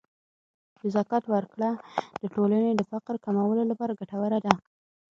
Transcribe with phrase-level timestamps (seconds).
[0.79, 1.69] د زکات ورکړه
[2.21, 4.53] د ټولنې د فقر کمولو لپاره ګټوره ده.